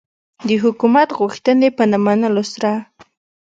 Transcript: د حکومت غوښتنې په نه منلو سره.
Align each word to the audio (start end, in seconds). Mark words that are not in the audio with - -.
د 0.47 0.49
حکومت 0.63 1.09
غوښتنې 1.19 1.69
په 1.77 1.83
نه 1.91 1.97
منلو 2.05 2.43
سره. 2.53 2.71